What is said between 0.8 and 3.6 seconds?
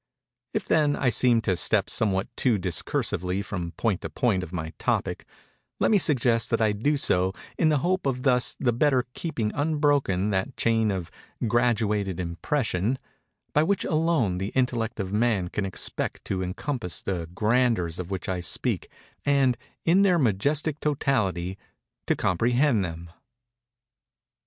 I seem to step somewhat too discursively